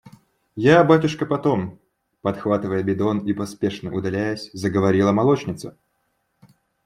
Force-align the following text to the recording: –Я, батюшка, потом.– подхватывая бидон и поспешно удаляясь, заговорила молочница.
–Я, 0.55 0.83
батюшка, 0.83 1.27
потом.– 1.27 1.79
подхватывая 2.23 2.81
бидон 2.81 3.19
и 3.19 3.33
поспешно 3.33 3.93
удаляясь, 3.93 4.49
заговорила 4.51 5.11
молочница. 5.11 5.77